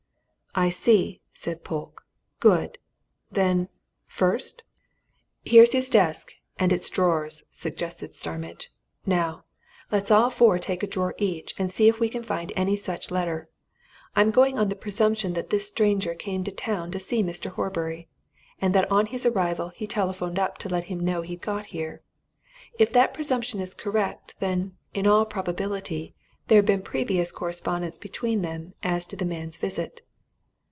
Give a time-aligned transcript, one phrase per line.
[0.53, 2.05] "I see," said Polke.
[2.41, 2.77] "Good!
[3.31, 3.69] Then
[4.05, 4.63] first?"
[5.45, 8.69] "Here's his desk and its drawers," suggested Starmidge.
[9.05, 9.45] "Now,
[9.93, 12.75] let us all four take a drawer each and see if we can find any
[12.75, 13.47] such letter.
[14.13, 17.51] I'm going on the presumption that this stranger came down to see Mr.
[17.51, 18.09] Horbury,
[18.59, 22.01] and that on his arrival he telephoned up to let him know he'd got here.
[22.77, 26.13] If that presumption is correct, then, in all probability,
[26.47, 30.01] there'd been previous correspondence between them as to the man's visit."